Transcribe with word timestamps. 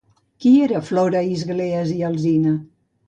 Qui 0.45 0.53
era 0.67 0.79
Flora 0.87 1.21
Isgleas 1.35 1.93
i 1.97 1.99
Alsina? 2.09 2.57